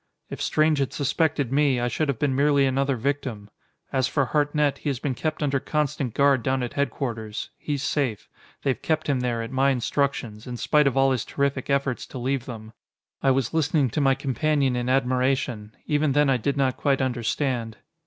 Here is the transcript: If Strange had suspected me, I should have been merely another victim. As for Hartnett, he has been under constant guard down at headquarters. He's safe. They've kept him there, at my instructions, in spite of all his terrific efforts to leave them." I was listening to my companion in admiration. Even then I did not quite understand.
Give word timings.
If 0.31 0.41
Strange 0.41 0.79
had 0.79 0.93
suspected 0.93 1.51
me, 1.51 1.79
I 1.79 1.87
should 1.87 2.07
have 2.07 2.17
been 2.17 2.35
merely 2.35 2.65
another 2.65 2.95
victim. 2.95 3.51
As 3.93 4.07
for 4.07 4.25
Hartnett, 4.25 4.79
he 4.79 4.89
has 4.89 4.97
been 4.97 5.15
under 5.41 5.59
constant 5.59 6.15
guard 6.15 6.41
down 6.41 6.63
at 6.63 6.73
headquarters. 6.73 7.51
He's 7.59 7.83
safe. 7.83 8.27
They've 8.63 8.81
kept 8.81 9.05
him 9.05 9.19
there, 9.19 9.43
at 9.43 9.51
my 9.51 9.69
instructions, 9.69 10.47
in 10.47 10.57
spite 10.57 10.87
of 10.87 10.97
all 10.97 11.11
his 11.11 11.23
terrific 11.23 11.69
efforts 11.69 12.07
to 12.07 12.17
leave 12.17 12.45
them." 12.45 12.73
I 13.21 13.29
was 13.29 13.53
listening 13.53 13.91
to 13.91 14.01
my 14.01 14.15
companion 14.15 14.75
in 14.75 14.89
admiration. 14.89 15.73
Even 15.85 16.13
then 16.13 16.31
I 16.31 16.37
did 16.37 16.57
not 16.57 16.77
quite 16.77 16.99
understand. 16.99 17.77